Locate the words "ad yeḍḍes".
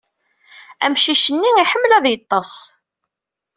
1.97-2.55